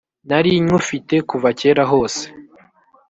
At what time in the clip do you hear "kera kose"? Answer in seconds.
1.59-2.23